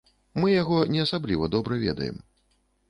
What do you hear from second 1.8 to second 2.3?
ведаем.